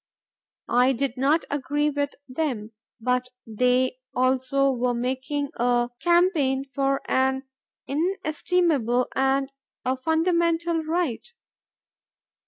I 0.71 0.93
did 0.93 1.15
not 1.15 1.45
agree 1.51 1.91
with 1.91 2.15
them; 2.27 2.71
but 2.99 3.29
they 3.45 3.99
also 4.15 4.71
were 4.71 4.95
making 4.95 5.51
a 5.57 5.91
campaign 5.99 6.65
for 6.73 7.01
an 7.05 7.43
inestimable 7.85 9.09
and 9.15 9.51
a 9.85 9.95
fundamental 9.95 10.83
right. 10.83 11.31